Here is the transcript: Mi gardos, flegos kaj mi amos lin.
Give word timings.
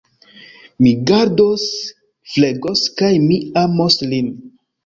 Mi 0.85 0.93
gardos, 1.11 1.67
flegos 2.37 2.83
kaj 3.03 3.13
mi 3.29 3.41
amos 3.67 4.03
lin. 4.15 4.35